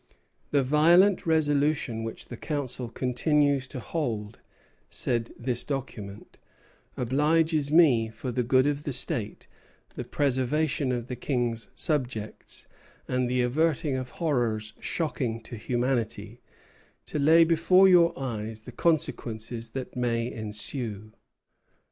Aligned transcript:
"The 0.49 0.63
violent 0.63 1.27
resolution 1.27 2.03
which 2.03 2.25
the 2.25 2.35
council 2.35 2.89
continues 2.89 3.67
to 3.67 3.79
hold," 3.79 4.39
said 4.89 5.31
this 5.37 5.63
document, 5.63 6.39
"obliges 6.97 7.71
me, 7.71 8.09
for 8.09 8.31
the 8.31 8.41
good 8.41 8.65
of 8.65 8.83
the 8.83 8.93
state, 8.93 9.45
the 9.93 10.03
preservation 10.03 10.91
of 10.91 11.05
the 11.05 11.15
King's 11.15 11.69
subjects, 11.75 12.67
and 13.07 13.29
the 13.29 13.43
averting 13.43 13.95
of 13.95 14.09
horrors 14.17 14.73
shocking 14.79 15.39
to 15.43 15.55
humanity, 15.55 16.41
to 17.05 17.19
lay 17.19 17.43
before 17.43 17.87
your 17.87 18.11
eyes 18.17 18.61
the 18.61 18.71
consequences 18.71 19.69
that 19.69 19.95
may 19.95 20.31
ensue. 20.33 21.11